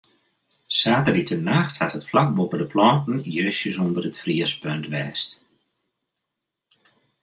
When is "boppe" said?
2.37-2.57